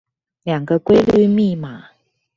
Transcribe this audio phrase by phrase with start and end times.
[0.45, 1.89] 兩個規律密碼